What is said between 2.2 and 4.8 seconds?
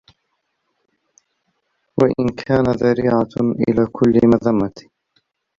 كَانَ ذَرِيعَةً إلَى كُلِّ مَذَمَّةٍ